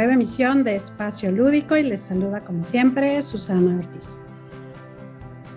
[0.00, 4.16] nueva emisión de Espacio Lúdico y les saluda como siempre Susana Ortiz.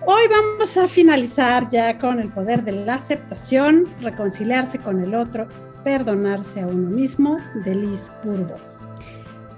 [0.04, 5.48] Hoy vamos a finalizar ya con el poder de la aceptación, reconciliarse con el otro,
[5.82, 8.56] perdonarse a uno mismo de Liz Urbo.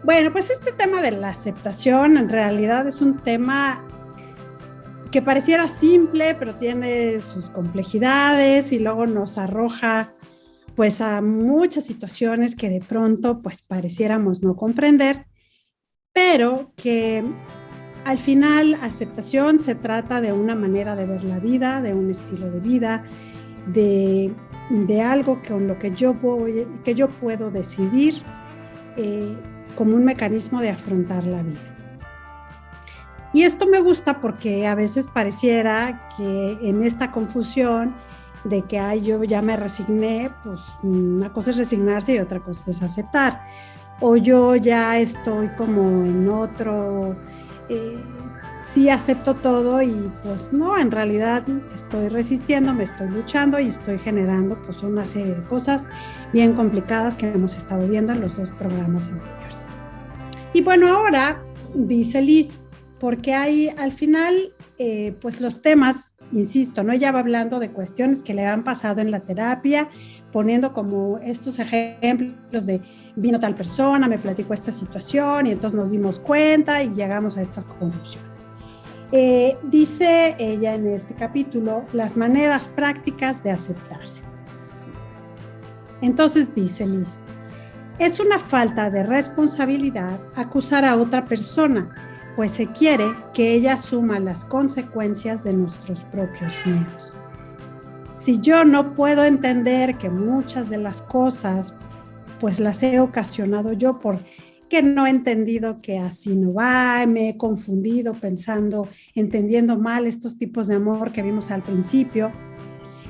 [0.04, 3.84] Bueno, pues este tema de la aceptación en realidad es un tema
[5.11, 10.14] que pareciera simple, pero tiene sus complejidades y luego nos arroja
[10.76, 15.26] pues a muchas situaciones que de pronto pues pareciéramos no comprender,
[16.12, 17.25] pero que
[18.04, 22.50] al final aceptación se trata de una manera de ver la vida, de un estilo
[22.50, 23.04] de vida,
[23.67, 24.32] de,
[25.03, 28.22] algo con lo que yo, voy, que yo puedo decidir
[28.96, 29.34] eh,
[29.75, 31.61] como un mecanismo de afrontar la vida.
[33.33, 37.95] Y esto me gusta porque a veces pareciera que en esta confusión
[38.48, 42.70] de que ay, yo ya me resigné, pues una cosa es resignarse y otra cosa
[42.70, 43.42] es aceptar.
[44.00, 47.17] O yo ya estoy como en otro,
[47.69, 48.02] eh,
[48.62, 53.98] sí acepto todo y pues no, en realidad estoy resistiendo, me estoy luchando y estoy
[53.98, 55.86] generando pues una serie de cosas
[56.33, 59.64] bien complicadas que hemos estado viendo en los dos programas anteriores.
[60.52, 61.42] Y bueno, ahora
[61.74, 62.64] dice Liz,
[62.98, 64.34] porque hay al final
[64.78, 66.93] eh, pues los temas insisto, ¿no?
[66.93, 69.89] Ella va hablando de cuestiones que le han pasado en la terapia,
[70.33, 72.81] poniendo como estos ejemplos de
[73.15, 77.43] vino tal persona, me platicó esta situación y entonces nos dimos cuenta y llegamos a
[77.43, 78.45] estas conclusiones.
[79.13, 84.23] Eh, dice ella en este capítulo las maneras prácticas de aceptarse.
[86.03, 87.21] Entonces dice Liz,
[87.99, 94.20] es una falta de responsabilidad acusar a otra persona pues se quiere que ella asuma
[94.20, 97.17] las consecuencias de nuestros propios miedos.
[98.13, 101.74] Si yo no puedo entender que muchas de las cosas,
[102.39, 104.20] pues las he ocasionado yo por
[104.69, 110.39] que no he entendido que así no va, me he confundido pensando, entendiendo mal estos
[110.39, 112.33] tipos de amor que vimos al principio,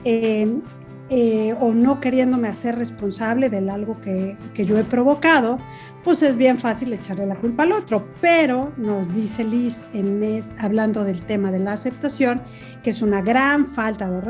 [0.04, 0.60] eh,
[1.08, 5.58] eh, o no queriéndome hacer responsable del algo que, yo he provocado,
[6.02, 8.08] pues es bien fácil echarle la culpa al otro.
[8.20, 12.42] Pero nos dice Liz, en hablando del tema de la aceptación,
[12.82, 14.20] que es una gran falta de,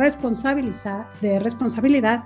[1.21, 2.25] de responsabilidad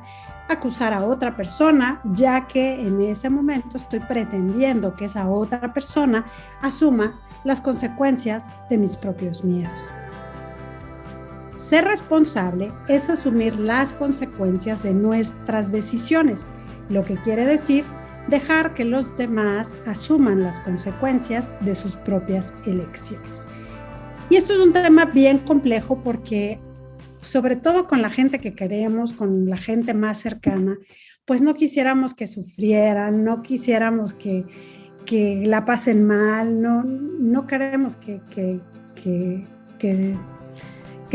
[0.49, 6.27] acusar a otra persona, ya que en ese momento estoy pretendiendo que esa otra persona
[6.61, 9.91] asuma las consecuencias de mis propios miedos.
[11.71, 16.49] Ser responsable es asumir las consecuencias de nuestras decisiones,
[16.89, 17.85] lo que quiere decir
[18.27, 23.47] dejar que los demás asuman las consecuencias de sus propias elecciones.
[24.31, 26.59] Y esto es un tema bien complejo porque,
[27.19, 30.77] sobre todo con la gente que queremos, con la gente más cercana,
[31.25, 34.45] pues no quisiéramos que sufrieran, no quisiéramos que,
[35.47, 38.61] la pasen mal, no, no queremos que, que,
[38.97, 39.47] que
[39.81, 40.15] que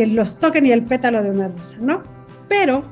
[0.08, 2.04] los toque ni el pétalo de una rosa, ¿no?
[2.48, 2.84] Pero,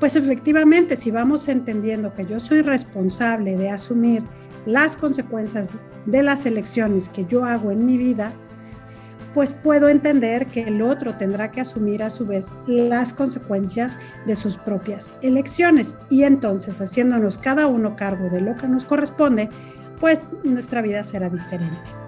[0.00, 4.22] pues efectivamente, si vamos entendiendo que yo soy responsable de asumir
[4.64, 5.70] las consecuencias
[6.06, 8.32] de las elecciones que yo hago en mi vida,
[9.34, 14.34] pues puedo entender que el otro tendrá que asumir a su vez las consecuencias de
[14.34, 15.96] sus propias elecciones.
[16.08, 19.50] Y entonces, haciéndonos cada uno cargo de lo que nos corresponde,
[20.00, 22.05] pues nuestra vida será diferente.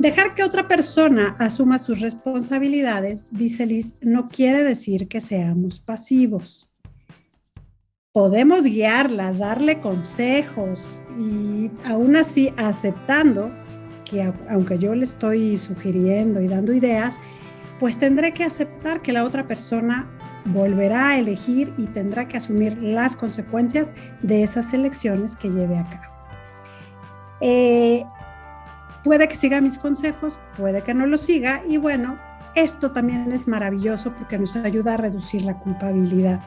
[0.00, 6.70] Dejar que otra persona asuma sus responsabilidades, dice Liz, no quiere decir que seamos pasivos.
[8.10, 13.52] Podemos guiarla, darle consejos y aún así aceptando
[14.06, 17.20] que aunque yo le estoy sugiriendo y dando ideas,
[17.78, 20.10] pues tendré que aceptar que la otra persona
[20.46, 25.84] volverá a elegir y tendrá que asumir las consecuencias de esas elecciones que lleve a
[25.84, 26.14] cabo.
[27.42, 28.02] Eh,
[29.04, 32.18] Puede que siga mis consejos, puede que no los siga y bueno,
[32.54, 36.40] esto también es maravilloso porque nos ayuda a reducir la culpabilidad.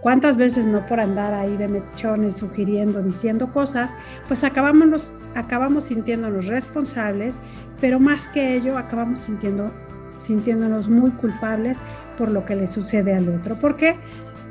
[0.00, 3.92] ¿Cuántas veces no por andar ahí de mechones, sugiriendo, diciendo cosas,
[4.28, 7.40] pues acabamos, acabamos sintiéndonos responsables,
[7.80, 9.72] pero más que ello acabamos sintiendo,
[10.16, 11.78] sintiéndonos muy culpables
[12.16, 13.58] por lo que le sucede al otro.
[13.58, 13.98] ¿Por qué?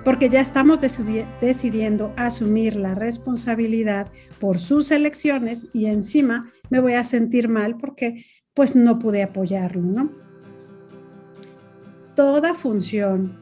[0.06, 4.10] Porque ya estamos decidiendo asumir la responsabilidad
[4.40, 9.82] por sus elecciones y encima me voy a sentir mal porque pues no pude apoyarlo,
[9.82, 10.12] ¿no?
[12.16, 13.38] Toda función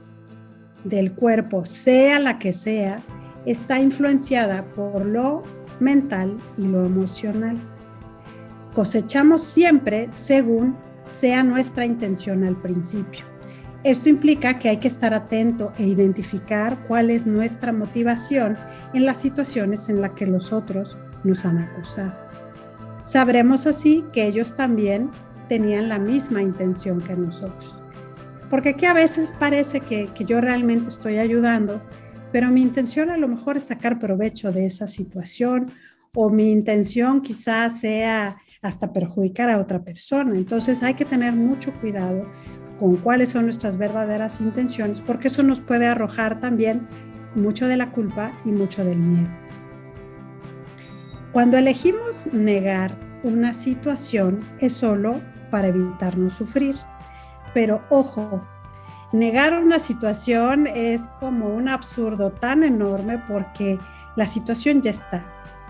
[0.83, 3.01] del cuerpo, sea la que sea,
[3.45, 5.44] está influenciada por lo
[5.80, 7.57] mental y lo emocional.
[8.74, 13.32] Cosechamos siempre según sea nuestra intención al principio.
[13.83, 18.57] Esto implica que hay que estar atento e identificar cuál es nuestra motivación
[18.94, 22.13] en las situaciones en las que los otros nos han acusado.
[23.01, 25.12] Sabremos así que ellos también
[25.50, 27.77] tenían la misma intención que nosotros.
[28.50, 31.81] Porque aquí a veces parece que, que yo realmente estoy ayudando,
[32.31, 35.71] pero mi intención a lo mejor es sacar provecho de esa situación
[36.15, 40.38] o mi intención quizás sea hasta perjudicar a otra persona.
[40.38, 42.25] Entonces hay que tener mucho cuidado
[42.83, 46.85] con cuáles son nuestras verdaderas intenciones, porque eso nos puede arrojar también
[47.33, 49.30] mucho de la culpa y mucho del miedo.
[51.31, 52.94] Cuando elegimos negar
[53.24, 56.75] una situación es solo para evitarnos sufrir,
[57.53, 58.45] pero ojo,
[59.13, 63.79] negar una situación es como un absurdo tan enorme porque
[64.18, 65.24] la situación ya está,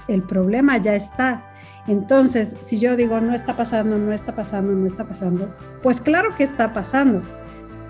[0.08, 1.53] el problema ya está
[1.88, 6.36] entonces, si yo digo, no está pasando, no está pasando, no está pasando, pues claro
[6.36, 7.22] que está pasando.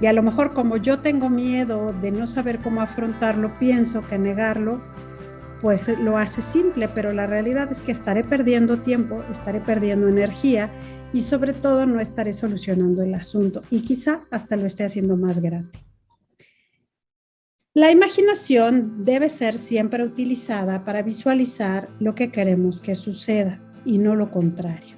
[0.01, 4.17] Y a lo mejor como yo tengo miedo de no saber cómo afrontarlo, pienso que
[4.17, 4.81] negarlo,
[5.61, 10.71] pues lo hace simple, pero la realidad es que estaré perdiendo tiempo, estaré perdiendo energía
[11.13, 15.39] y sobre todo no estaré solucionando el asunto y quizá hasta lo esté haciendo más
[15.39, 15.71] grande.
[17.75, 24.15] La imaginación debe ser siempre utilizada para visualizar lo que queremos que suceda y no
[24.15, 24.95] lo contrario.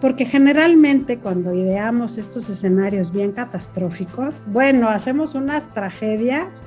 [0.00, 6.62] Porque generalmente cuando ideamos estos escenarios bien catastróficos, bueno, hacemos unas tragedias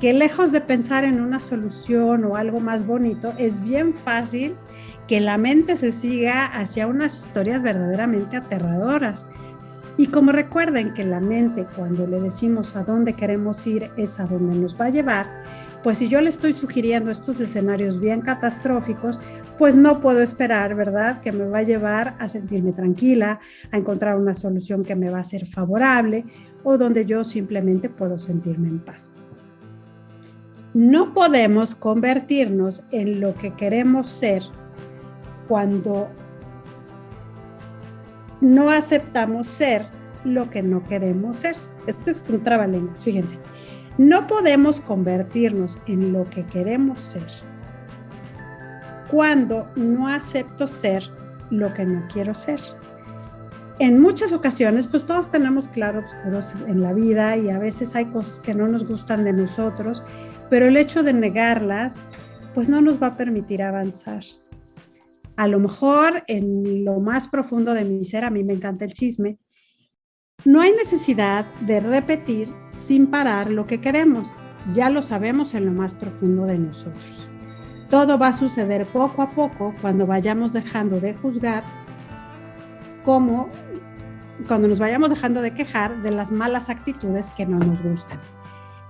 [0.00, 4.56] que lejos de pensar en una solución o algo más bonito, es bien fácil
[5.06, 9.26] que la mente se siga hacia unas historias verdaderamente aterradoras.
[9.98, 14.26] Y como recuerden que la mente cuando le decimos a dónde queremos ir es a
[14.26, 15.26] dónde nos va a llevar,
[15.82, 19.20] pues si yo le estoy sugiriendo estos escenarios bien catastróficos,
[19.60, 21.20] pues no puedo esperar, ¿verdad?
[21.20, 23.40] Que me va a llevar a sentirme tranquila,
[23.70, 26.24] a encontrar una solución que me va a ser favorable
[26.64, 29.10] o donde yo simplemente puedo sentirme en paz.
[30.72, 34.42] No podemos convertirnos en lo que queremos ser
[35.46, 36.08] cuando
[38.40, 39.88] no aceptamos ser
[40.24, 41.56] lo que no queremos ser.
[41.86, 43.38] Este es un trabalenguas, fíjense.
[43.98, 47.49] No podemos convertirnos en lo que queremos ser
[49.10, 51.10] cuando no acepto ser
[51.50, 52.60] lo que no quiero ser.
[53.78, 58.38] En muchas ocasiones, pues todos tenemos claroscuros en la vida y a veces hay cosas
[58.38, 60.02] que no nos gustan de nosotros,
[60.50, 61.96] pero el hecho de negarlas,
[62.54, 64.22] pues no nos va a permitir avanzar.
[65.36, 68.92] A lo mejor en lo más profundo de mi ser, a mí me encanta el
[68.92, 69.38] chisme,
[70.44, 74.30] no hay necesidad de repetir sin parar lo que queremos.
[74.72, 77.26] Ya lo sabemos en lo más profundo de nosotros.
[77.90, 81.64] Todo va a suceder poco a poco cuando vayamos dejando de juzgar,
[83.04, 83.50] como
[84.46, 88.18] cuando nos vayamos dejando de quejar de las malas actitudes que no nos gustan.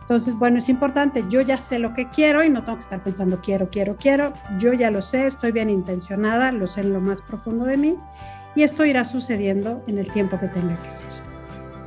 [0.02, 3.02] Entonces, bueno, es importante, yo ya sé lo que quiero y no tengo que estar
[3.02, 4.32] pensando quiero, quiero, quiero.
[4.58, 7.96] Yo ya lo sé, estoy bien intencionada, lo sé en lo más profundo de mí
[8.54, 11.30] y esto irá sucediendo en el tiempo que tenga que ser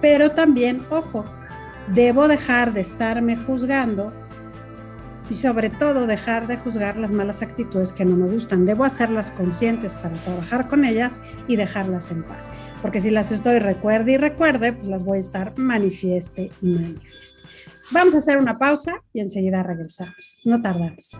[0.03, 1.23] pero también, ojo,
[1.87, 4.11] debo dejar de estarme juzgando
[5.29, 8.65] y sobre todo dejar de juzgar las malas actitudes que no me gustan.
[8.65, 11.17] Debo hacerlas conscientes para trabajar con ellas
[11.47, 12.49] y dejarlas en paz.
[12.81, 17.43] Porque si las estoy recuerde y recuerde, pues las voy a estar manifieste y manifieste.
[17.91, 20.39] Vamos a hacer una pausa y enseguida regresamos.
[20.45, 21.17] No tardamos.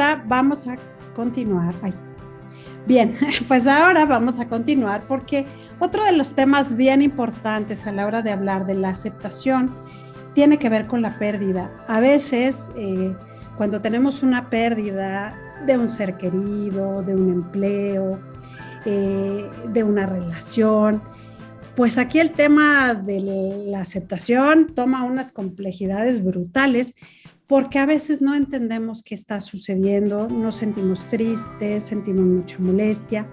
[0.00, 0.78] Ahora vamos a
[1.14, 1.74] continuar.
[2.86, 3.16] Bien,
[3.48, 5.46] pues ahora vamos a continuar porque
[5.78, 9.74] otro de los temas bien importantes a la hora de hablar de la aceptación
[10.34, 11.70] tiene que ver con la pérdida.
[11.86, 13.14] A veces, eh,
[13.56, 18.18] cuando tenemos una pérdida de un ser querido, de un empleo,
[18.86, 21.02] eh, de una relación,
[21.76, 26.94] pues aquí el tema de la aceptación toma unas complejidades brutales
[27.50, 33.26] porque a veces no entendemos qué está sucediendo, nos sentimos tristes, sentimos mucha molestia.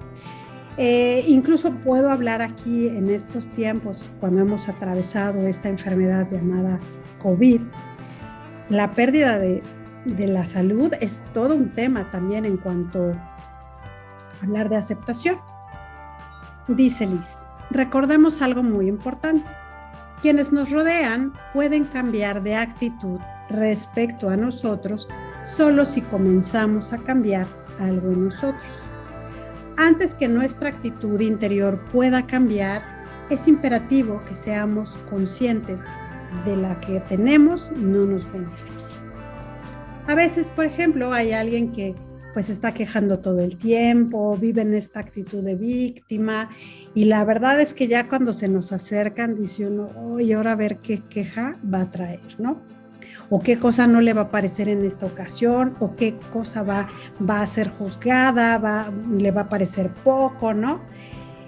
[0.75, 6.79] Eh, incluso puedo hablar aquí en estos tiempos, cuando hemos atravesado esta enfermedad llamada
[7.21, 7.61] COVID,
[8.69, 9.61] la pérdida de,
[10.05, 15.37] de la salud es todo un tema también en cuanto a hablar de aceptación.
[16.67, 19.45] Dice Liz, recordemos algo muy importante.
[20.23, 25.07] Quienes nos rodean pueden cambiar de actitud respecto a nosotros
[25.43, 27.47] solo si comenzamos a cambiar
[27.79, 28.83] algo en nosotros.
[29.77, 32.83] Antes que nuestra actitud interior pueda cambiar,
[33.29, 35.85] es imperativo que seamos conscientes
[36.45, 38.97] de la que tenemos no nos beneficia.
[40.07, 41.95] A veces, por ejemplo, hay alguien que
[42.33, 46.49] pues está quejando todo el tiempo, vive en esta actitud de víctima
[46.93, 50.55] y la verdad es que ya cuando se nos acercan dice uno, oye, ahora a
[50.55, 52.61] ver qué queja va a traer, ¿no?
[53.29, 56.87] O qué cosa no le va a parecer en esta ocasión, o qué cosa va,
[57.27, 60.81] va a ser juzgada, va, le va a parecer poco, ¿no?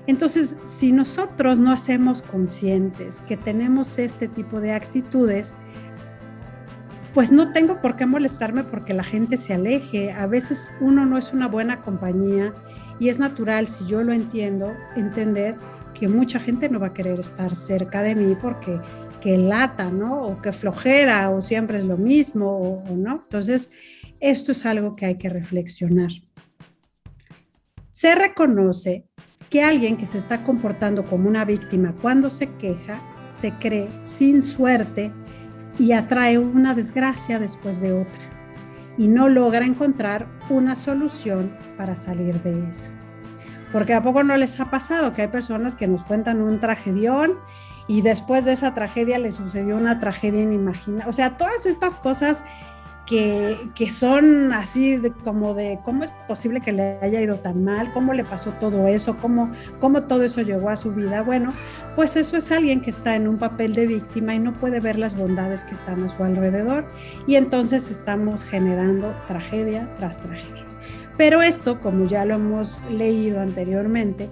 [0.07, 5.53] Entonces, si nosotros no hacemos conscientes que tenemos este tipo de actitudes,
[7.13, 10.11] pues no tengo por qué molestarme porque la gente se aleje.
[10.11, 12.53] A veces uno no es una buena compañía
[12.99, 15.55] y es natural, si yo lo entiendo, entender
[15.93, 18.79] que mucha gente no va a querer estar cerca de mí porque
[19.19, 20.21] que lata, ¿no?
[20.21, 23.23] O que flojera, o siempre es lo mismo, o, o no.
[23.23, 23.71] Entonces,
[24.19, 26.11] esto es algo que hay que reflexionar.
[27.91, 29.05] Se reconoce
[29.49, 34.41] que alguien que se está comportando como una víctima cuando se queja, se cree sin
[34.41, 35.11] suerte
[35.77, 38.29] y atrae una desgracia después de otra
[38.97, 42.89] y no logra encontrar una solución para salir de eso.
[43.71, 47.37] Porque a poco no les ha pasado que hay personas que nos cuentan un tragedión
[47.89, 51.09] y después de esa tragedia le sucedió una tragedia inimaginable.
[51.09, 52.43] O sea, todas estas cosas
[53.07, 58.13] que, son así como de cómo es posible que le haya ido tan mal, cómo
[58.13, 61.23] le pasó todo eso, cómo, cómo todo eso llegó a su vida.
[61.23, 61.51] Bueno,
[61.95, 64.99] pues eso es alguien que está en un papel de víctima y no puede ver
[64.99, 66.85] las bondades que están a su alrededor
[67.25, 70.63] y entonces estamos generando tragedia tras tragedia.
[71.17, 74.29] Pero esto, como ya lo hemos leído anteriormente,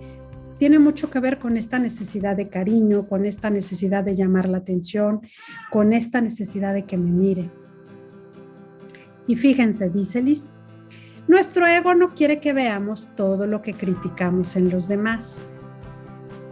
[0.58, 4.60] tiene mucho que ver con esta necesidad de cariño, con esta necesidad de llamar la
[4.60, 5.22] atención,
[5.72, 7.52] con esta necesidad de que me mire.
[9.28, 10.50] Y fíjense, dice Liz,
[11.28, 15.46] nuestro ego no quiere que veamos todo lo que criticamos en los demás,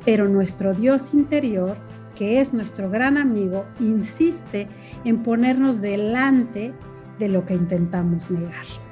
[0.03, 1.77] pero nuestro Dios interior,
[2.15, 4.67] que es nuestro gran amigo, insiste
[5.03, 6.73] en ponernos delante
[7.17, 8.84] de lo que intentamos negar.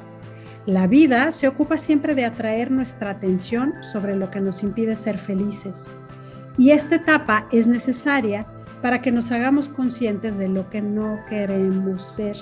[0.65, 5.17] La vida se ocupa siempre de atraer nuestra atención sobre lo que nos impide ser
[5.17, 5.87] felices.
[6.57, 8.47] Y esta etapa es necesaria
[8.81, 12.37] para que nos hagamos conscientes de lo que no queremos ser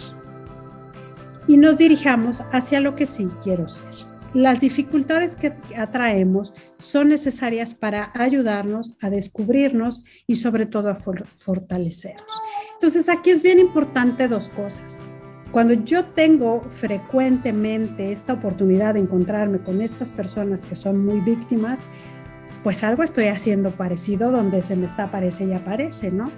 [1.48, 4.12] y nos dirijamos hacia lo que sí quiero ser.
[4.34, 12.42] Las dificultades que atraemos son necesarias para ayudarnos a descubrirnos y sobre todo a fortalecernos.
[12.76, 15.00] Entonces aquí es bien importante dos cosas.
[15.52, 21.82] Cuando yo tengo frecuentemente esta oportunidad de encontrarme con estas personas que son muy víctimas,
[22.64, 26.32] pues algo estoy haciendo parecido donde se me está aparece y aparece, ¿no?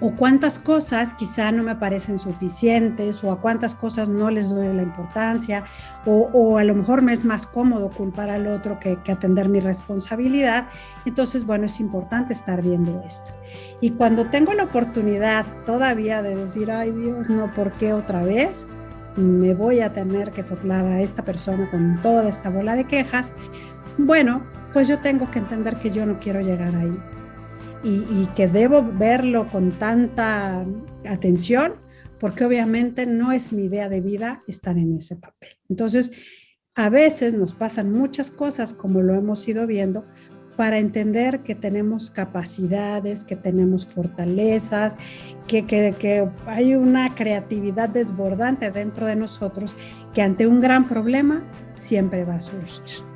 [0.00, 4.72] O cuántas cosas quizá no me parecen suficientes o a cuántas cosas no les doy
[4.72, 5.64] la importancia
[6.06, 9.60] o, a lo mejor me es más cómodo culpar al otro que, que, atender mi
[9.60, 10.68] responsabilidad.
[11.04, 13.30] Entonces, bueno, es importante estar viendo esto.
[13.82, 18.66] Y cuando tengo la oportunidad todavía de decir, ay Dios, no, ¿por qué otra vez?
[19.16, 23.32] Me voy a tener que soplar a esta persona con toda esta bola de quejas.
[23.98, 24.42] Bueno,
[24.72, 26.96] pues yo tengo que entender que yo no quiero llegar ahí
[27.82, 30.66] y, que debo verlo con tanta
[31.06, 31.74] atención,
[32.18, 35.50] porque obviamente no es mi idea de vida estar en ese papel.
[35.68, 36.12] Entonces,
[36.74, 40.06] a veces nos pasan muchas cosas, como lo hemos ido viendo,
[40.56, 44.96] para entender que tenemos capacidades, que tenemos fortalezas,
[45.46, 49.74] que, que, que, hay una creatividad desbordante dentro de nosotros
[50.12, 53.09] que ante un gran problema siempre va a surgir.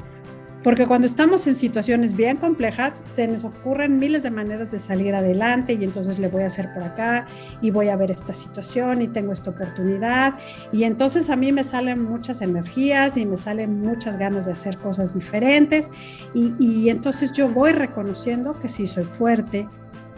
[0.65, 5.15] Porque cuando estamos en situaciones bien complejas, se nos ocurren miles de maneras de salir
[5.15, 7.27] adelante y entonces le voy a hacer por acá
[7.61, 10.39] y voy a ver esta situación y tengo esta oportunidad.
[10.73, 14.79] Y entonces a mí me salen muchas energías y me salen muchas ganas de hacer
[14.79, 15.91] cosas diferentes.
[16.33, 19.69] Y, entonces yo voy reconociendo que sí soy fuerte,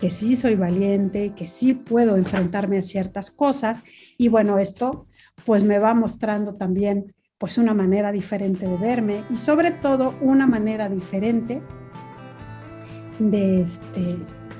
[0.00, 3.82] que sí soy valiente, que sí puedo enfrentarme a ciertas cosas.
[4.16, 5.08] Y bueno, esto
[5.44, 10.46] pues me va mostrando también pues una manera diferente de verme y sobre todo una
[10.46, 11.62] manera diferente
[13.18, 14.18] de este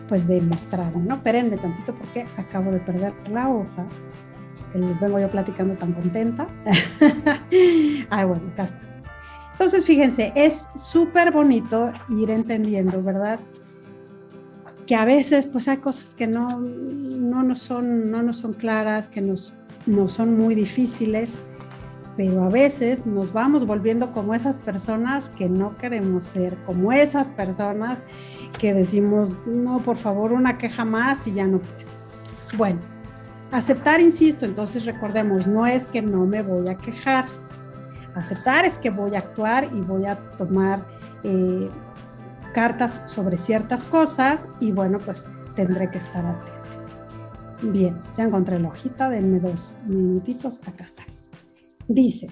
[0.08, 1.16] pues de mostrarme, ¿no?
[1.16, 3.86] Espérenme tantito porque acabo de perder la hoja
[4.72, 6.46] que les vengo yo platicando tan contenta.
[8.10, 8.80] Ay, bueno, acá está.
[9.52, 13.40] Entonces, fíjense, es súper bonito ir entendiendo, ¿verdad?
[14.86, 19.08] Que a veces pues hay cosas que no, no, nos, son, no nos son claras,
[19.08, 19.54] que nos,
[19.86, 21.38] no son muy difíciles,
[22.16, 27.28] pero a veces nos vamos volviendo como esas personas que no queremos ser, como esas
[27.28, 28.02] personas
[28.58, 31.60] que decimos, no, por favor, una queja más y ya no.
[32.56, 32.80] Bueno,
[33.52, 37.26] aceptar, insisto, entonces recordemos, no es que no me voy a quejar.
[38.14, 40.86] Aceptar es que voy a actuar y voy a tomar
[41.22, 41.68] eh,
[42.54, 46.52] cartas sobre ciertas cosas y bueno, pues tendré que estar atento.
[47.62, 51.02] Bien, ya encontré la hojita, denme dos minutitos, acá está.
[51.88, 52.28] Dice,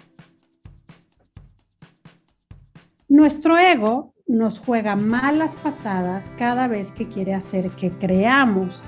[3.08, 8.82] nuestro ego nos juega malas pasadas cada vez que quiere hacer que creamos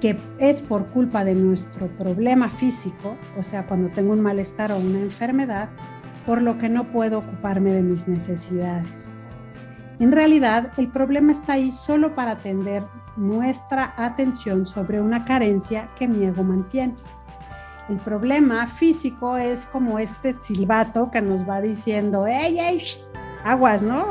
[0.00, 4.78] que es por culpa de nuestro problema físico, o sea, cuando tengo un malestar o
[4.78, 5.70] una enfermedad,
[6.26, 9.10] por lo que no puedo ocuparme de mis necesidades.
[9.98, 12.84] En realidad, el problema está ahí solo para atender
[13.16, 16.94] nuestra atención sobre una carencia que mi ego mantiene.
[17.88, 22.82] El problema físico es como este silbato que nos va diciendo, ¡Ey, ey!
[23.44, 24.08] Aguas, ¿no?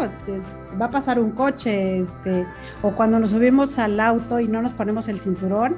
[0.79, 2.47] Va a pasar un coche, este,
[2.81, 5.75] o cuando nos subimos al auto y no nos ponemos el cinturón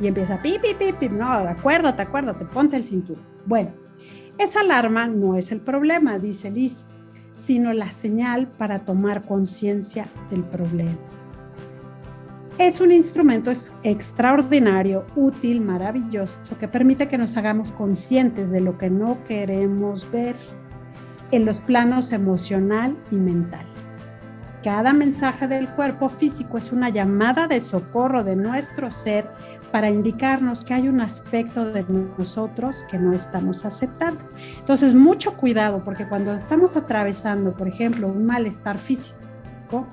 [0.00, 3.22] y empieza pi, pi, pi, pi, no, acuérdate, acuérdate, ponte el cinturón.
[3.46, 3.72] Bueno,
[4.36, 6.86] esa alarma no es el problema, dice Liz,
[7.36, 10.98] sino la señal para tomar conciencia del problema
[12.58, 13.52] es un instrumento
[13.84, 20.34] extraordinario, útil, maravilloso, que permite que nos hagamos conscientes de lo que no queremos ver
[21.30, 23.66] en los planos emocional y mental.
[24.64, 29.30] Cada mensaje del cuerpo físico es una llamada de socorro de nuestro ser
[29.70, 31.84] para indicarnos que hay un aspecto de
[32.18, 34.24] nosotros que no estamos aceptando.
[34.58, 39.86] Entonces, mucho cuidado, porque cuando estamos atravesando, por ejemplo, un malestar físico,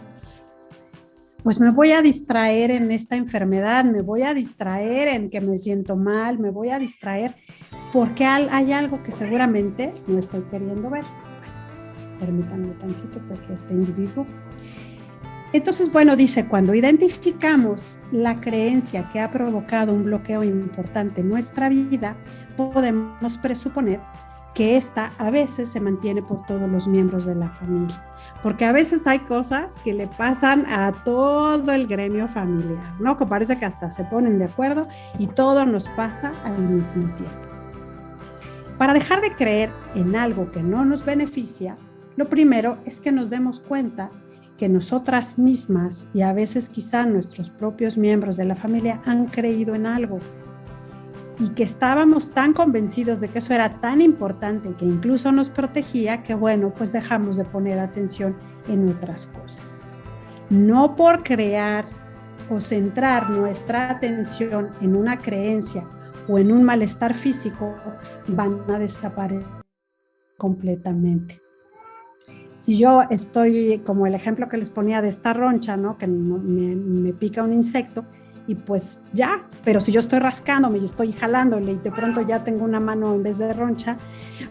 [1.45, 5.59] pues me voy a distraer en esta enfermedad, me voy a distraer en que me
[5.59, 7.35] siento mal, me voy a distraer
[7.93, 11.03] porque hay algo que seguramente no estoy queriendo ver.
[12.19, 14.25] permítanme tantito porque este individuo.
[15.53, 21.70] Entonces, bueno, dice, cuando identificamos la creencia que ha provocado un bloqueo importante en nuestra
[21.70, 22.17] vida,
[22.57, 24.00] podemos presuponer
[24.55, 28.03] que esta a veces se mantiene por todos los miembros de la familia
[28.46, 33.18] porque a veces hay cosas que le pasan a todo el gremio familiar, ¿no?
[33.18, 34.87] Que parece que hasta se ponen de acuerdo
[35.18, 37.39] y todo nos pasa al mismo tiempo.
[38.77, 41.77] Para dejar de creer en algo que no nos beneficia,
[42.18, 44.11] lo primero es que nos demos cuenta
[44.57, 49.75] que nosotras mismas y a veces quizá nuestros propios miembros de la familia han creído
[49.75, 50.20] en algo
[51.39, 56.24] y que estábamos tan convencidos de que eso era tan importante que incluso nos protegía
[56.24, 59.79] que bueno, pues dejamos de poner atención en otras cosas.
[60.50, 61.85] No por crear
[62.50, 65.87] o centrar nuestra atención en una creencia
[66.27, 67.75] o en un malestar físico
[68.27, 69.45] van a desaparecer
[70.37, 71.41] completamente.
[72.59, 75.98] Si yo estoy, como el ejemplo que les ponía de esta roncha, ¿no?
[75.98, 78.05] que me, me pica un insecto,
[78.48, 82.44] y pues ya, pero si yo estoy rascándome y estoy jalándole y de pronto ya
[82.44, 83.98] tengo una mano en vez de roncha,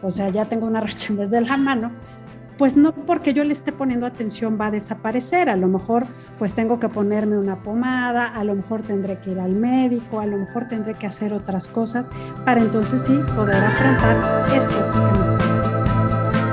[0.03, 1.91] o sea, ya tengo una roncha en vez de la mano,
[2.59, 6.07] pues no porque yo le esté poniendo atención va a desaparecer, a lo mejor
[6.39, 10.27] pues tengo que ponerme una pomada, a lo mejor tendré que ir al médico, a
[10.27, 12.09] lo mejor tendré que hacer otras cosas
[12.45, 15.85] para entonces sí poder afrontar esto que me está pasando.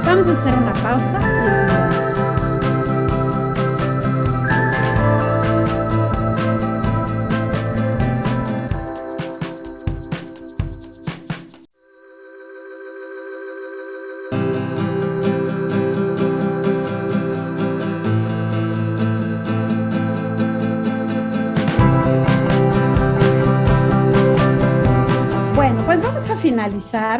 [0.06, 1.91] Vamos a hacer una pausa y enseguida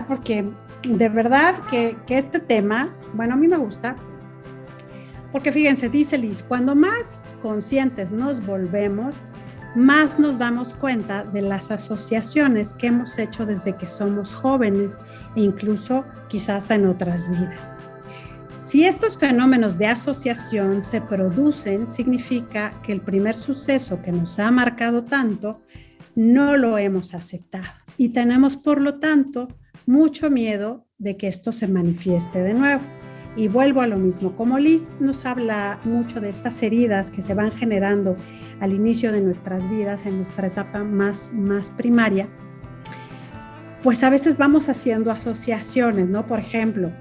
[0.08, 0.50] porque
[0.84, 3.96] de verdad que, que, este tema, bueno, a mí me gusta,
[5.32, 9.26] porque fíjense, dice Liz, cuando más conscientes nos volvemos,
[9.76, 15.00] más nos damos cuenta de las asociaciones que hemos hecho desde que somos jóvenes
[15.36, 17.74] e incluso quizás hasta en otras vidas.
[18.64, 24.52] Si estos fenómenos de asociación se producen, significa que el primer suceso que nos ha
[24.52, 25.62] marcado tanto
[26.16, 29.48] no lo hemos aceptado y tenemos por lo tanto
[29.86, 32.82] mucho miedo de que esto se manifieste de nuevo.
[33.36, 37.36] Y vuelvo a lo mismo, como Liz nos habla mucho de estas heridas que se
[37.36, 38.18] van generando
[38.60, 42.28] al inicio de nuestras vidas, en nuestra etapa más, más primaria,
[43.84, 46.26] pues a veces vamos haciendo asociaciones, ¿no?
[46.26, 46.92] Por ejemplo,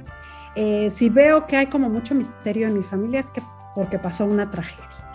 [0.55, 3.41] eh, si veo que hay como mucho misterio en mi familia es que
[3.75, 5.11] porque pasó una tragedia.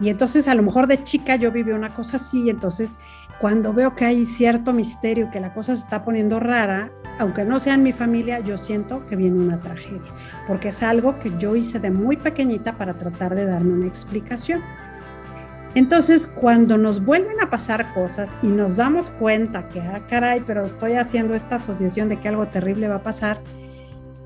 [0.00, 2.98] Y entonces a lo mejor de chica yo viví una cosa así, entonces
[3.40, 7.60] cuando veo que hay cierto misterio, que la cosa se está poniendo rara, aunque no
[7.60, 10.12] sea en mi familia, yo siento que viene una tragedia,
[10.46, 14.62] porque es algo que yo hice de muy pequeñita para tratar de darme una explicación.
[15.74, 20.64] Entonces, cuando nos vuelven a pasar cosas y nos damos cuenta que, ah, caray, pero
[20.64, 23.40] estoy haciendo esta asociación de que algo terrible va a pasar,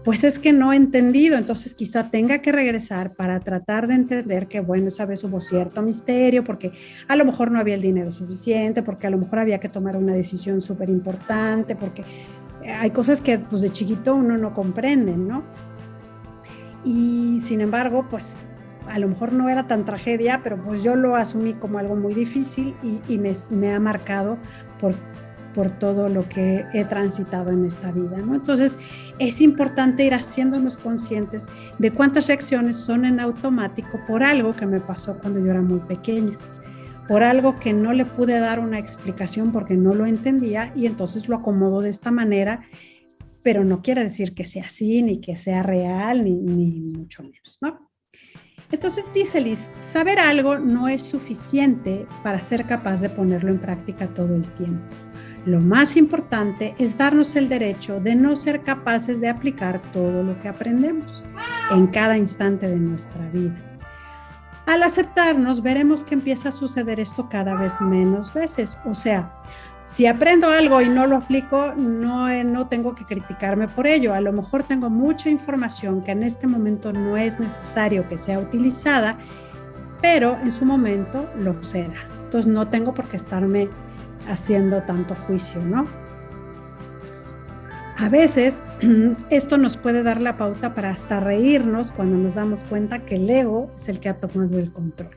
[0.08, 4.48] pues es que no he entendido, entonces quizá tenga que regresar para tratar de entender
[4.48, 6.72] que, bueno, esa vez hubo cierto misterio, porque
[7.08, 9.98] a lo mejor no había el dinero suficiente, porque a lo mejor había que tomar
[9.98, 12.04] una decisión súper importante, porque
[12.80, 15.44] hay cosas que pues de chiquito uno no comprende, ¿no?
[16.86, 18.38] Y sin embargo, pues
[18.88, 22.14] a lo mejor no era tan tragedia, pero pues yo lo asumí como algo muy
[22.14, 24.38] difícil y, me, ha marcado
[24.80, 24.94] por,
[25.58, 28.36] por todo lo que he transitado en esta vida, ¿no?
[28.36, 28.76] Entonces
[29.18, 31.48] es importante ir haciéndonos conscientes
[31.80, 35.80] de cuántas reacciones son en automático por algo que me pasó cuando yo era muy
[35.80, 36.38] pequeña
[37.08, 41.28] por algo que no le pude dar una explicación porque no lo entendía y entonces
[41.28, 42.62] lo acomodo de esta manera,
[43.42, 47.58] pero no quiere decir que sea así, ni que sea real, ni, ni mucho menos,
[47.60, 47.90] ¿no?
[48.70, 54.06] Entonces dice Liz, saber algo no es suficiente para ser capaz de ponerlo en práctica
[54.06, 55.07] todo el tiempo.
[55.48, 60.38] Lo más importante es darnos el derecho de no ser capaces de aplicar todo lo
[60.40, 61.24] que aprendemos
[61.70, 63.56] en cada instante de nuestra vida.
[64.66, 68.76] Al aceptarnos, veremos que empieza a suceder esto cada vez menos veces.
[68.84, 69.32] O sea,
[69.86, 74.12] si aprendo algo y no lo aplico, no, eh, no tengo que criticarme por ello.
[74.12, 78.38] A lo mejor tengo mucha información que en este momento no es necesario que sea
[78.38, 79.16] utilizada,
[80.02, 82.06] pero en su momento lo será.
[82.24, 83.70] Entonces no tengo por qué estarme
[84.28, 85.86] haciendo tanto juicio, ¿no?
[87.96, 88.62] A veces
[89.30, 93.28] esto nos puede dar la pauta para hasta reírnos cuando nos damos cuenta que el
[93.28, 95.10] ego es el que ha tomado el control.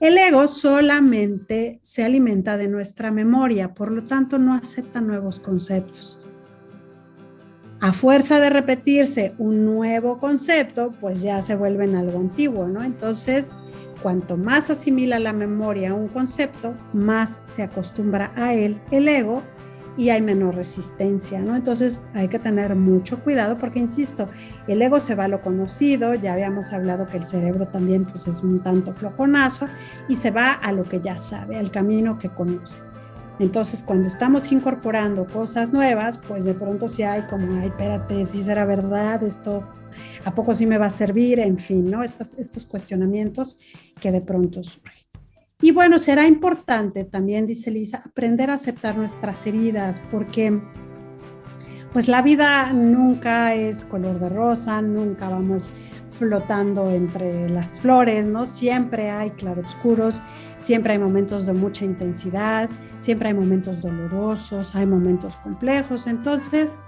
[0.00, 6.18] El ego solamente se alimenta de nuestra memoria, por lo tanto no acepta nuevos conceptos.
[7.78, 12.82] A fuerza de repetirse un nuevo concepto, pues ya se vuelve en algo antiguo, ¿no?
[12.82, 13.50] Entonces,
[14.02, 19.42] cuanto más asimila la memoria un concepto, más se acostumbra a él el ego
[19.96, 21.54] y hay menor resistencia, ¿no?
[21.54, 24.28] Entonces hay que tener mucho cuidado porque, insisto,
[24.66, 28.26] el ego se va a lo conocido, ya habíamos hablado que el cerebro también pues
[28.26, 29.68] es un tanto flojonazo
[30.08, 32.91] y se va a lo que ya sabe, al camino que conoce.
[33.38, 38.42] Entonces, cuando estamos incorporando cosas nuevas, pues de pronto sí hay como, ay, espérate, si
[38.42, 39.66] será verdad, esto,
[40.24, 41.40] ¿a poco sí me va a servir?
[41.40, 42.02] En fin, ¿no?
[42.02, 43.56] Estos, estos cuestionamientos
[44.00, 45.02] que de pronto surgen.
[45.60, 50.60] Y bueno, será importante también, dice Lisa, aprender a aceptar nuestras heridas, porque
[51.92, 55.72] pues la vida nunca es color de rosa, nunca vamos
[56.22, 58.46] flotando entre las flores, ¿no?
[58.46, 60.22] Siempre hay claroscuros,
[60.56, 66.06] siempre hay momentos de mucha intensidad, siempre hay momentos dolorosos, hay momentos complejos.
[66.06, 66.78] Entonces,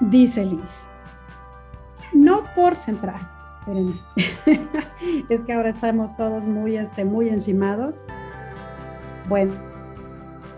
[0.00, 0.88] dice Liz,
[2.12, 3.20] no por centrar,
[3.60, 4.00] espérenme.
[5.28, 8.02] es que ahora estamos todos muy, este, muy encimados.
[9.28, 9.52] Bueno,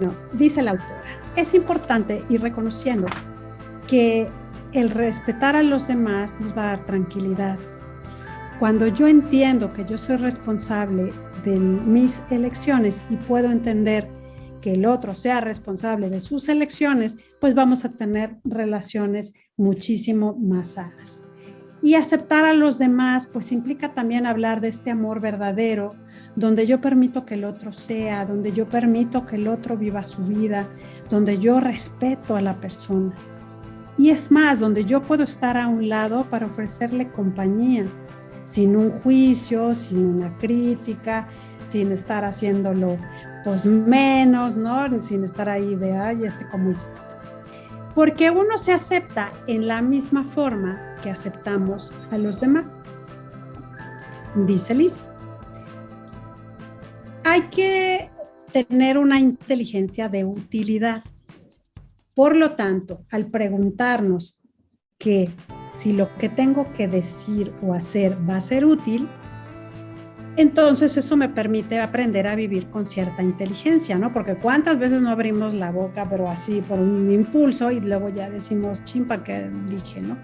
[0.01, 1.03] no, dice la autora,
[1.37, 3.09] es importante ir reconociendo
[3.87, 4.33] que
[4.73, 7.59] el respetar a los demás nos va a dar tranquilidad.
[8.59, 11.13] Cuando yo entiendo que yo soy responsable
[11.45, 14.09] de mis elecciones y puedo entender
[14.61, 20.69] que el otro sea responsable de sus elecciones, pues vamos a tener relaciones muchísimo más
[20.69, 21.21] sanas.
[21.83, 25.97] Y aceptar a los demás, pues implica también hablar de este amor verdadero,
[26.37, 30.23] donde yo permito que el otro sea, donde yo permito que el otro viva su
[30.23, 30.71] vida,
[31.11, 33.13] donde yo respeto a la persona.
[33.99, 37.87] Y es más, donde yo puedo estar a un lado para ofrecerle compañía,
[38.45, 41.29] sin un juicio, sin una crítica,
[41.69, 42.99] sin estar haciéndolo
[43.45, 45.01] pues menos, ¿no?
[45.01, 47.15] Sin estar ahí de, ay, este como hizo esto.
[47.95, 52.79] Porque uno se acepta en la misma forma que aceptamos a los demás.
[54.35, 55.09] Dice Liz.
[57.25, 58.11] Hay que
[58.53, 61.05] tener una inteligencia de utilidad.
[62.15, 64.41] Por lo tanto, al preguntarnos
[64.99, 65.31] que
[65.73, 69.09] si lo que tengo que decir o hacer va a ser útil,
[70.37, 74.13] entonces eso me permite aprender a vivir con cierta inteligencia, ¿no?
[74.13, 78.31] Porque cuántas veces no abrimos la boca, pero así por un impulso y luego ya
[78.31, 80.17] decimos, chimpa que dije, ¿no?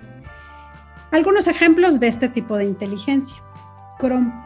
[1.10, 3.36] Algunos ejemplos de este tipo de inteligencia.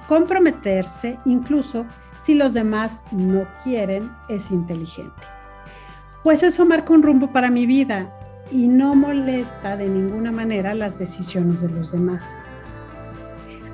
[0.09, 1.85] Comprometerse incluso
[2.25, 5.13] si los demás no quieren es inteligente.
[6.23, 8.13] Pues eso marca un rumbo para mi vida
[8.53, 12.35] y no molesta de ninguna manera las decisiones de los demás.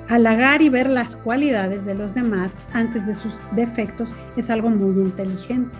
[0.07, 4.99] Halagar y ver las cualidades de los demás antes de sus defectos es algo muy
[4.99, 5.77] inteligente,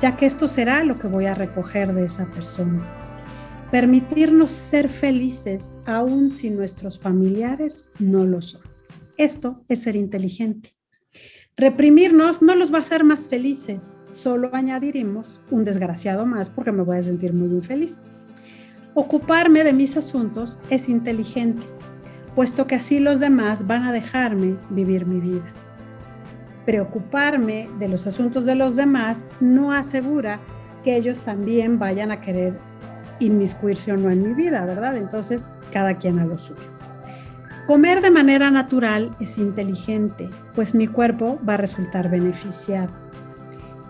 [0.00, 2.84] ya que esto será lo que voy a recoger de esa persona.
[3.70, 8.62] Permitirnos ser felices aun si nuestros familiares no lo son.
[9.16, 10.74] Esto es ser inteligente.
[11.56, 16.82] Reprimirnos no los va a hacer más felices, solo añadiremos un desgraciado más porque me
[16.82, 18.00] voy a sentir muy infeliz.
[18.94, 21.62] Ocuparme de mis asuntos es inteligente
[22.34, 25.52] puesto que así los demás van a dejarme vivir mi vida.
[26.64, 30.40] Preocuparme de los asuntos de los demás no asegura
[30.84, 32.56] que ellos también vayan a querer
[33.20, 34.96] inmiscuirse o no en mi vida, ¿verdad?
[34.96, 36.71] Entonces, cada quien a lo suyo.
[37.66, 42.92] Comer de manera natural es inteligente, pues mi cuerpo va a resultar beneficiado.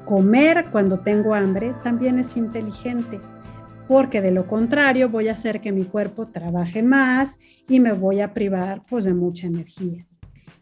[0.05, 3.19] Comer cuando tengo hambre también es inteligente,
[3.89, 8.21] porque de lo contrario voy a hacer que mi cuerpo trabaje más y me voy
[8.21, 10.07] a privar pues de mucha energía.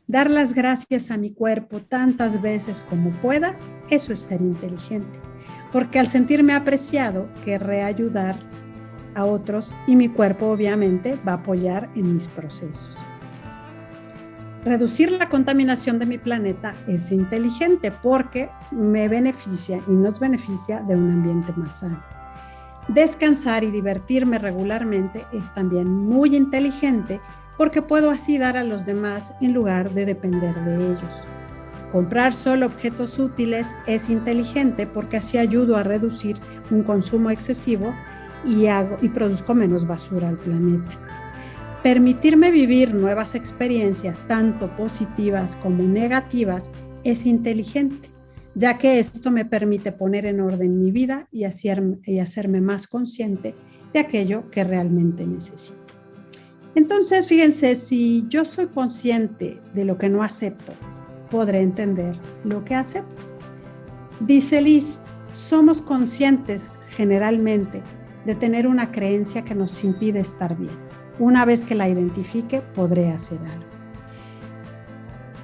[0.06, 3.58] Dar las gracias a mi cuerpo tantas veces como pueda,
[3.90, 5.18] eso es ser inteligente,
[5.72, 8.49] porque al sentirme apreciado querré ayudar
[9.14, 12.98] a otros y mi cuerpo obviamente va a apoyar en mis procesos.
[14.64, 20.96] Reducir la contaminación de mi planeta es inteligente porque me beneficia y nos beneficia de
[20.96, 22.02] un ambiente más sano.
[22.88, 27.20] Descansar y divertirme regularmente es también muy inteligente
[27.56, 31.24] porque puedo así dar a los demás en lugar de depender de ellos.
[31.92, 36.38] Comprar solo objetos útiles es inteligente porque así ayudo a reducir
[36.70, 37.94] un consumo excesivo
[38.44, 40.98] y, hago, y produzco menos basura al planeta.
[41.82, 46.70] Permitirme vivir nuevas experiencias, tanto positivas como negativas,
[47.04, 48.10] es inteligente
[48.54, 53.54] ya que esto me permite poner en orden mi vida y, hacerme más consciente
[53.92, 55.78] de aquello que realmente necesito.
[56.74, 60.72] Entonces, fíjense, si yo soy consciente de lo que no acepto,
[61.30, 63.24] podré entender lo que acepto.
[64.20, 65.00] Dice Liz,
[65.32, 67.82] somos conscientes generalmente
[68.24, 70.76] de tener una creencia que nos impide estar bien.
[71.18, 73.70] Una vez que la identifique, podré hacer algo.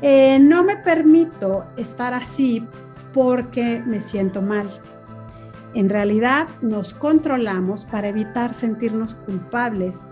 [0.03, 2.67] Eh, no me permito estar así
[3.13, 4.69] porque me siento mal.
[5.75, 10.07] En realidad nos controlamos para evitar sentirnos culpables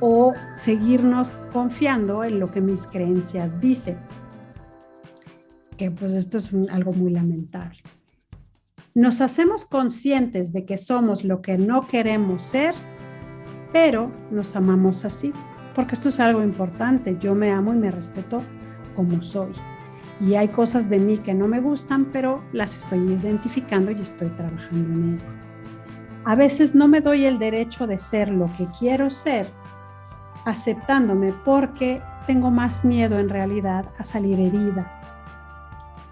[0.00, 3.98] o seguirnos confiando en lo que mis creencias dicen.
[5.76, 7.80] Que pues esto es algo muy lamentable.
[8.94, 12.76] Nos hacemos conscientes de que somos lo que no queremos ser,
[13.72, 15.32] pero nos amamos así,
[15.74, 17.18] porque esto es algo importante.
[17.18, 18.44] Yo me amo y me respeto
[18.94, 19.50] como soy
[20.20, 24.28] y hay cosas de mí que no me gustan, pero las estoy identificando y estoy
[24.30, 25.40] trabajando en ellas.
[26.24, 29.50] A veces no me doy el derecho de ser lo que quiero ser,
[30.44, 35.00] aceptándome porque tengo más miedo en realidad a salir herida.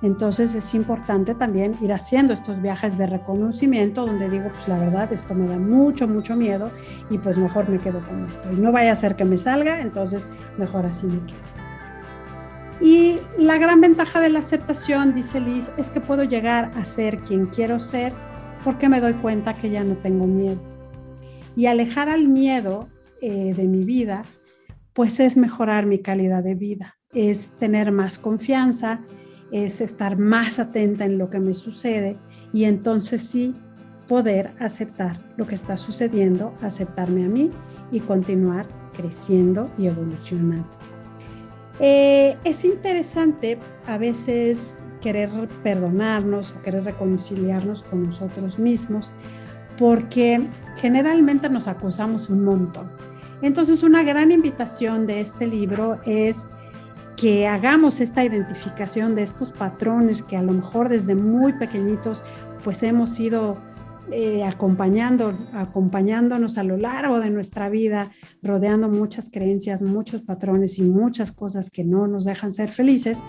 [0.02, 5.12] Entonces es importante también ir haciendo estos viajes de reconocimiento donde digo, pues la verdad,
[5.12, 6.72] esto me da mucho, mucho miedo
[7.08, 8.56] y pues mejor me quedo como estoy.
[8.56, 11.62] No vaya a ser que me salga, entonces mejor así me quedo.
[12.80, 17.20] Y la gran ventaja de la aceptación, dice Liz, es que puedo llegar a ser
[17.20, 18.12] quien quiero ser
[18.64, 20.60] porque me doy cuenta que ya no tengo miedo.
[21.54, 22.88] Y alejar al miedo
[23.20, 24.24] eh, de mi vida,
[24.94, 29.00] pues es mejorar mi calidad de vida, es tener más confianza,
[29.52, 32.18] es estar más atenta en lo que me sucede
[32.52, 33.54] y entonces sí
[34.08, 37.50] poder aceptar lo que está sucediendo, aceptarme a mí
[37.90, 40.68] y continuar creciendo y evolucionando.
[41.80, 45.30] Eh, es interesante a veces querer
[45.62, 49.12] perdonarnos o querer reconciliarnos con nosotros mismos
[49.78, 52.90] porque generalmente nos acusamos un montón.
[53.42, 56.46] Entonces una gran invitación de este libro es
[57.16, 62.24] que hagamos esta identificación de estos patrones que a lo mejor desde muy pequeñitos
[62.64, 63.60] pues hemos ido
[64.10, 68.10] eh, acompañando, acompañándonos a lo largo de nuestra vida,
[68.42, 73.22] rodeando muchas creencias, muchos patrones y muchas cosas que no nos dejan ser felices.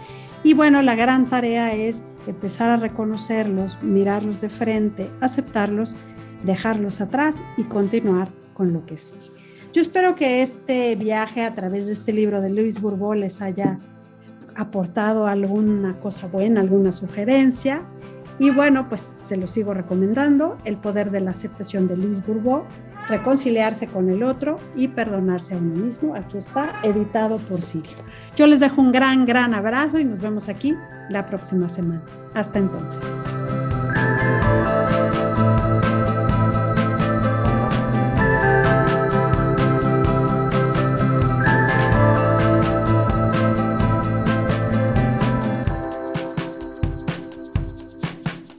[0.43, 5.95] Y bueno, la gran tarea es empezar a reconocerlos, mirarlos de frente, aceptarlos,
[6.43, 9.42] dejarlos atrás y continuar con lo que sigue.
[9.73, 13.79] Yo espero que este viaje a través de este libro de Luis Bourbeau les haya
[14.55, 17.83] aportado alguna cosa buena, alguna sugerencia
[18.38, 22.65] y bueno, pues se lo sigo recomendando, El poder de la aceptación de Liz Bourbeau,
[23.07, 26.15] reconciliarse con el otro y perdonarse a uno mismo.
[26.15, 27.97] Aquí está, editado por Sirio.
[28.36, 30.75] Yo les dejo un gran, gran abrazo y nos vemos aquí
[31.09, 32.03] la próxima semana.
[32.33, 33.01] Hasta entonces.